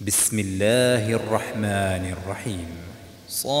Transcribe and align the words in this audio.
بسم 0.00 0.38
الله 0.38 1.12
الرحمن 1.12 2.14
الرحيم 2.18 2.66
صاد 3.28 3.54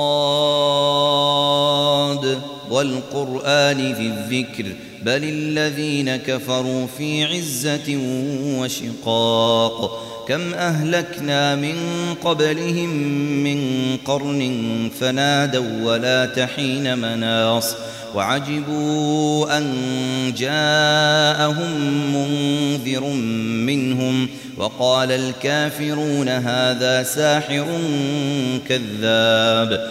والقرآن 2.70 3.92
ذي 3.92 4.06
الذكر 4.06 4.64
بل 5.02 5.24
الذين 5.24 6.16
كفروا 6.16 6.86
في 6.98 7.24
عزة 7.24 7.98
وشقاق. 8.58 10.04
كم 10.28 10.54
أهلكنا 10.54 11.56
من 11.56 11.74
قبلهم 12.24 12.90
من 13.44 13.58
قرن 14.04 14.90
فنادوا 15.00 15.82
ولا 15.82 16.26
تحين 16.26 16.98
مناص. 16.98 17.74
وعجبوا 18.14 19.58
أن 19.58 19.64
جاءهم 20.36 21.70
منذر 22.14 23.06
منهم. 23.66 24.28
وقال 24.56 25.12
الكافرون 25.12 26.28
هذا 26.28 27.02
ساحر 27.02 27.66
كذاب. 28.68 29.90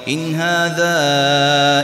إن 0.07 0.35
هذا 0.35 0.95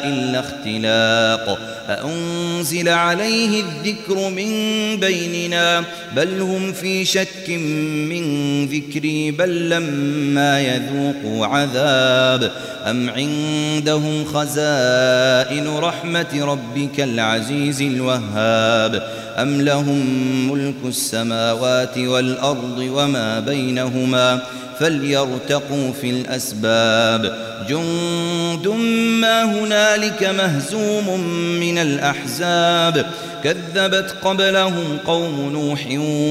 إلا 0.04 0.40
اختلاق. 0.40 1.60
أأنزل 1.90 2.90
عليه 2.90 3.64
الذكر 3.64 4.30
من 4.30 4.52
بيننا؟ 5.00 5.84
بل 6.16 6.42
هم 6.42 6.74
في 6.74 7.06
شك 7.06 7.50
من 7.50 8.66
ذكري 8.66 9.32
بل 9.32 9.70
لما 9.70 10.62
يذوقوا 10.62 11.46
عذاب. 11.46 12.52
أم 12.86 13.10
عندهم 13.10 14.26
خزائن 14.26 15.78
رحمة 15.78 16.46
ربك 16.46 17.00
العزيز 17.00 17.82
الوهاب؟ 17.82 19.27
أم 19.38 19.62
لهم 19.62 20.06
ملك 20.52 20.76
السماوات 20.86 21.98
والأرض 21.98 22.78
وما 22.80 23.40
بينهما 23.40 24.42
فليرتقوا 24.80 25.92
في 26.02 26.10
الأسباب 26.10 27.38
جند 27.70 28.68
ما 29.22 29.44
هنالك 29.44 30.24
مهزوم 30.24 31.20
من 31.60 31.78
الأحزاب 31.78 33.06
كذبت 33.44 34.16
قبلهم 34.24 34.98
قوم 35.06 35.50
نوح 35.54 35.88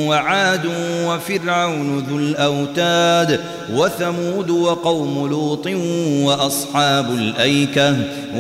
وعاد 0.08 0.66
وفرعون 1.04 1.98
ذو 1.98 2.18
الأوتاد 2.18 3.41
وثمود 3.72 4.50
وقوم 4.50 5.28
لوط 5.28 5.66
وأصحاب 6.26 7.10
الأيكة 7.10 7.88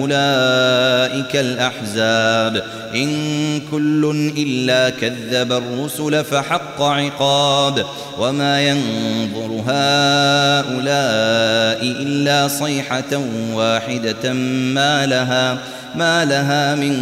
أولئك 0.00 1.36
الأحزاب 1.36 2.62
إن 2.94 3.60
كل 3.70 4.32
إلا 4.36 4.55
كذب 5.00 5.52
الرسل 5.52 6.24
فحق 6.24 6.82
عقاب 6.82 7.86
وما 8.18 8.62
ينظر 8.62 9.62
هؤلاء 9.66 11.80
إلا 12.02 12.48
صيحة 12.48 13.20
واحدة 13.52 14.32
ما 14.72 15.06
لها 15.06 15.58
ما 15.94 16.24
لها 16.24 16.74
من 16.74 16.96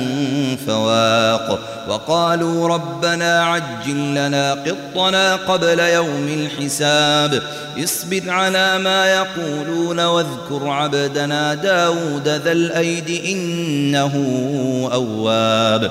فواق. 0.66 1.58
وقالوا 1.88 2.68
ربنا 2.68 3.44
عجل 3.44 4.14
لنا 4.14 4.54
قطنا 4.54 5.36
قبل 5.36 5.78
يوم 5.78 6.28
الحساب. 6.28 7.42
اصبر 7.84 8.30
على 8.30 8.78
ما 8.78 9.06
يقولون 9.06 10.00
واذكر 10.00 10.68
عبدنا 10.68 11.54
داود 11.54 12.28
ذا 12.28 12.52
الأيد 12.52 13.22
إنه 13.26 14.14
أواب. 14.92 15.90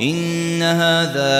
إن 0.00 0.62
هذا 0.62 1.36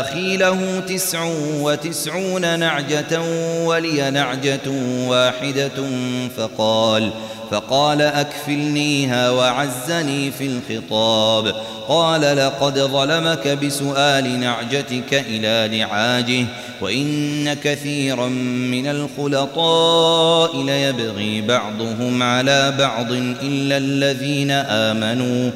أخي 0.00 0.36
له 0.36 0.82
تسع 0.88 1.30
وتسعون 1.60 2.58
نعجة 2.58 3.20
ولي 3.64 4.10
نعجة 4.10 4.70
واحدة 5.06 5.88
فقال 6.36 7.10
فقال 7.50 8.02
أكفلنيها 8.02 9.30
وعزني 9.30 10.30
في 10.30 10.46
الخطاب. 10.46 11.54
قال 11.88 12.36
لقد 12.36 12.78
ظلمك 12.78 13.48
بسؤال 13.48 14.40
نعجتك 14.40 15.24
إلى 15.28 15.78
نعاجه 15.78 16.46
وإن 16.80 17.54
كثيرا 17.54 18.28
من 18.70 18.86
الخلطاء 18.86 20.62
ليبغي 20.62 21.40
بعضهم 21.42 22.22
على 22.22 22.74
بعض 22.78 23.12
إلا 23.42 23.76
الذين 23.76 24.50
آمنوا. 24.50 25.50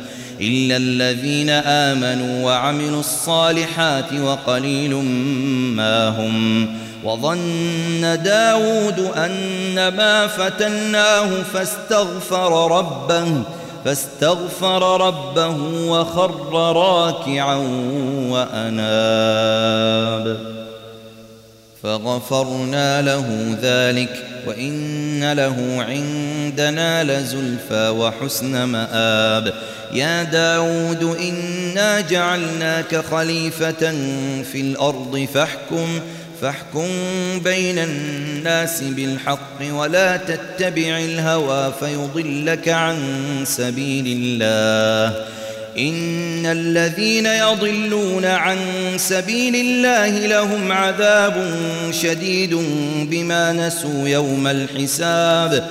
إلا 0.49 0.77
الذين 0.77 1.51
آمنوا 1.51 2.45
وعملوا 2.45 3.01
الصالحات 3.01 4.13
وقليل 4.13 4.95
ما 5.75 6.09
هم 6.09 6.67
وظن 7.05 8.19
داود 8.25 8.99
أن 9.17 9.89
ما 9.89 10.27
فتناه 10.27 11.43
فاستغفر 11.43 12.79
ربه 12.79 13.43
فاستغفر 13.85 15.07
ربه 15.07 15.57
وخر 15.89 16.73
راكعا 16.77 17.57
وأناب 18.29 19.75
فغفرنا 21.85 23.03
له 23.03 23.57
ذلك 23.63 24.25
وإن 24.47 25.33
له 25.33 25.85
عندنا 25.89 27.05
لزلفى 27.05 27.89
وحسن 27.89 28.65
مآب. 28.65 29.55
يا 29.93 30.23
داود 30.23 31.17
إنا 31.21 32.01
جعلناك 32.01 32.97
خليفة 32.97 33.91
في 34.43 34.61
الأرض 34.61 35.29
فاحكم 35.35 36.01
فاحكم 36.41 36.89
بين 37.45 37.79
الناس 37.79 38.83
بالحق 38.83 39.73
ولا 39.73 40.17
تتبع 40.17 40.99
الهوى 40.99 41.73
فيضلك 41.81 42.69
عن 42.69 42.99
سبيل 43.45 44.05
الله. 44.07 45.27
إن 45.79 46.47
الذين 46.47 47.27
يضلون 47.27 48.25
عن 48.25 48.59
سبيل 48.97 49.57
الله 49.57 50.27
لهم 50.27 50.73
عذاب 50.73 51.55
شديد 51.91 52.55
بما 53.11 53.53
نسوا 53.53 54.09
يوم 54.09 54.47
الحساب. 54.47 55.71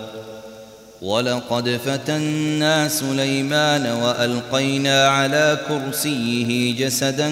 ولقد 1.01 1.79
فتنا 1.85 2.87
سليمان 2.87 3.85
وألقينا 3.85 5.07
على 5.07 5.59
كرسيه 5.67 6.75
جسدا 6.85 7.31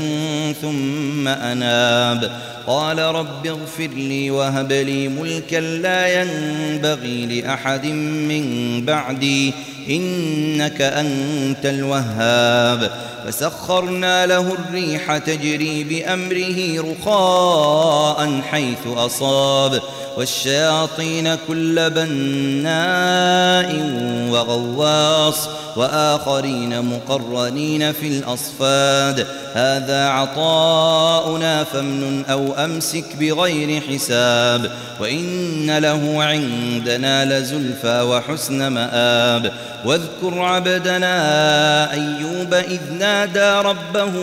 ثم 0.62 1.28
أناب. 1.28 2.32
قال 2.68 3.00
رب 3.00 3.48
اغفر 3.48 3.88
لي 3.88 4.32
وهب 4.32 4.72
لي 4.72 5.08
ملكا 5.08 5.56
لا 5.56 6.22
ينبغي 6.22 7.42
لأحد 7.42 7.86
من 7.86 8.46
بعدي. 8.86 9.54
إنك 9.90 10.82
أنت 10.82 11.66
الوهاب. 11.66 12.92
فسخرنا 13.28 14.26
له 14.26 14.54
الريح 14.54 15.18
تجري 15.18 15.84
بأمره 15.84 16.92
رخاء 16.92 18.42
حيث 18.52 18.88
أصاب. 18.88 19.82
والشياطين 20.18 21.36
كل 21.48 21.90
بناء 21.90 23.76
وغواص. 24.32 25.50
وآخرين 25.80 26.82
مقرنين 26.86 27.92
في 27.92 28.08
الأصفاد. 28.08 29.28
هذا 29.54 30.08
عطاؤنا 30.08 31.64
فامنن 31.64 32.26
أو 32.26 32.54
أمسك 32.54 33.06
بغير 33.20 33.82
حساب. 33.82 34.72
وإن 35.02 35.78
له 35.78 36.24
عندنا 36.24 37.40
لزلفى 37.40 38.02
وحسن 38.02 38.68
مآب. 38.68 39.52
واذكر 39.86 40.40
عبدنا 40.40 41.14
أيوب 41.94 42.54
إذ 42.54 42.80
نادى 43.00 43.68
ربه 43.68 44.14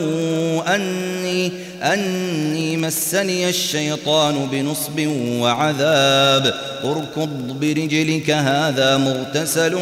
أني 0.74 1.52
أني 1.82 2.76
مسني 2.76 3.48
الشيطان 3.48 4.48
بنصب 4.52 5.06
وعذاب. 5.40 6.54
اركض 6.84 7.58
برجلك 7.60 8.30
هذا 8.30 8.96
مغتسل 8.96 9.78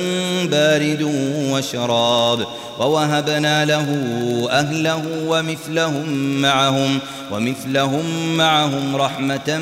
بارد 0.50 1.02
وشراب 1.50 1.63
ووهبنا 2.78 3.64
له 3.64 3.86
أهله 4.50 5.02
ومثلهم 5.26 6.08
معهم 6.42 6.98
ومثلهم 7.32 8.36
معهم 8.36 8.96
رحمة 8.96 9.58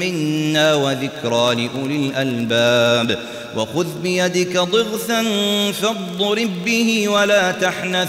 منا 0.00 0.74
وذكرى 0.74 1.54
لأولي 1.54 1.96
الألباب 1.96 3.18
وخذ 3.56 3.86
بيدك 4.02 4.56
ضغثا 4.58 5.22
فاضرب 5.72 6.50
به 6.64 7.08
ولا 7.08 7.52
تحنث 7.52 8.08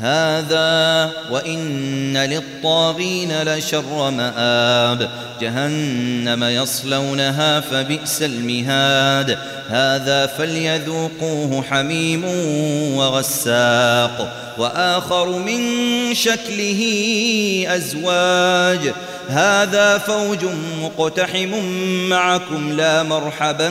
هذا 0.00 1.10
وإن 1.30 2.16
للطاغين 2.16 3.42
لشر 3.42 4.10
مآب. 4.10 5.10
جهنم 5.40 6.44
يصلونها 6.44 7.60
فبئس 7.60 8.22
المهاد. 8.22 9.38
هذا 9.68 10.26
فليذوقوه 10.26 11.64
حميم 11.70 12.24
وغساق. 12.94 14.36
وآخر 14.58 15.28
من 15.28 15.60
شكله 16.14 16.82
أزواج. 17.68 18.94
هذا 19.28 19.98
فوج 19.98 20.38
مقتحم 20.82 21.50
معكم 22.08 22.72
لا 22.72 23.02
مرحبا 23.02 23.70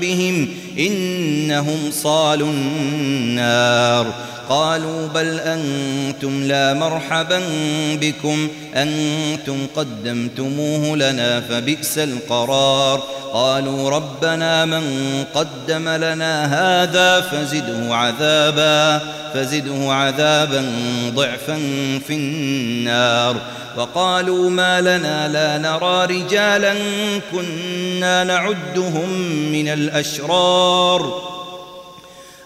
بهم. 0.00 0.48
إنهم 0.78 1.90
صالوا 2.02 2.48
النار. 2.48 4.31
قالوا 4.48 5.06
بل 5.06 5.40
أنتم 5.40 6.42
لا 6.42 6.74
مرحبا 6.74 7.40
بكم 8.00 8.48
أنتم 8.74 9.66
قدمتموه 9.76 10.96
لنا 10.96 11.40
فبئس 11.40 11.98
القرار. 11.98 13.02
قالوا 13.32 13.90
ربنا 13.90 14.64
من 14.64 14.84
قدم 15.34 15.88
لنا 15.88 16.44
هذا 16.44 17.20
فزده 17.20 17.94
عذابا 17.94 19.00
فزده 19.34 19.92
عذابا 19.92 20.64
ضعفا 21.14 21.58
في 22.06 22.14
النار. 22.14 23.36
وقالوا 23.76 24.50
ما 24.50 24.80
لنا 24.80 25.28
لا 25.28 25.58
نرى 25.58 26.06
رجالا 26.06 26.74
كنا 27.32 28.24
نعدهم 28.24 29.08
من 29.52 29.68
الأشرار. 29.68 31.32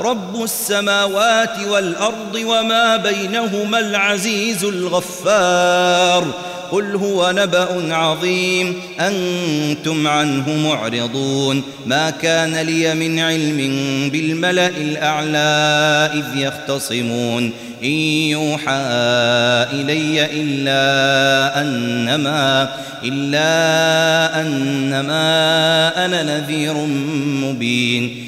رب 0.00 0.42
السماوات 0.42 1.58
والأرض 1.68 2.34
وما 2.34 2.96
بينهما 2.96 3.78
العزيز 3.78 4.64
الغفار. 4.64 6.26
قل 6.72 6.96
هو 6.96 7.32
نبأ 7.36 7.94
عظيم. 7.94 8.82
أنتم 9.00 10.06
عنه 10.06 10.50
معرضون. 10.68 11.62
ما 11.86 12.10
كان 12.10 12.56
لي 12.56 12.94
من 12.94 13.18
علم 13.18 13.58
بالملأ 14.12 14.68
الأعلى 14.68 16.10
إذ 16.14 16.40
يختصمون. 16.40 17.52
إن 17.84 17.88
يوحى 17.88 18.72
إلي 19.72 20.28
إلا 20.32 21.60
أنما 21.60 22.68
إلا 23.04 24.40
أنما 24.40 25.24
أنا 26.04 26.22
نذير 26.22 26.74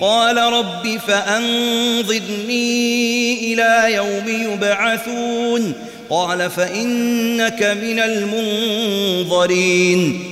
قال 0.00 0.36
رب 0.36 1.00
فأنظرني 1.06 2.54
إلى 3.52 3.94
يوم 3.94 4.28
يبعثون 4.52 5.74
قال 6.10 6.50
فإنك 6.50 7.76
من 7.82 7.98
المنظرين 7.98 9.64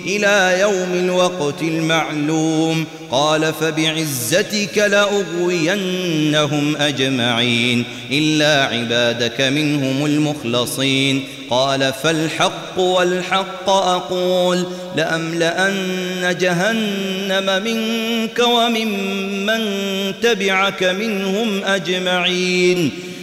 إلى 0.07 0.61
يوم 0.61 0.95
الوقت 0.95 1.63
المعلوم. 1.63 2.85
قال 3.11 3.53
فبعزتك 3.61 4.79
لأغوينهم 4.79 6.77
أجمعين 6.77 7.85
إلا 8.11 8.65
عبادك 8.65 9.41
منهم 9.41 10.07
المخلصين. 10.07 11.25
قال 11.51 11.93
فالحق 12.03 12.79
والحق 12.79 13.71
أقول 13.71 14.67
لأملأن 14.97 16.37
جهنم 16.41 17.63
منك 17.65 18.39
وممن 18.39 19.63
تبعك 20.23 20.83
منهم 20.83 21.65
أجمعين. 21.65 22.91